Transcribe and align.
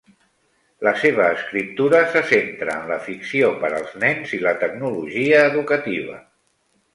La 0.85 0.93
seva 1.01 1.25
escriptura 1.33 1.99
se 2.15 2.23
centra 2.31 2.77
en 2.81 2.87
la 2.93 2.97
ficció 3.09 3.51
per 3.65 3.71
als 3.81 3.93
nens 4.05 4.35
i 4.39 4.41
la 4.47 4.55
tecnologia 4.65 5.45
educativa. 5.53 6.19